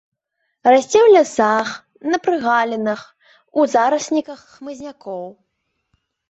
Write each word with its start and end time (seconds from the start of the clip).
Расце 0.71 0.99
ў 1.01 1.07
лясах, 1.15 1.67
на 2.13 2.17
прагалінах, 2.27 3.01
у 3.59 3.67
зарасніках 3.75 4.39
хмызнякоў. 4.55 5.23